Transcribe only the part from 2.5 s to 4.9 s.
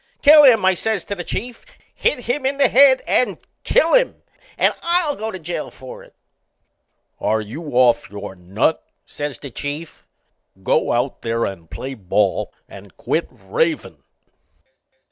the head and kill him, and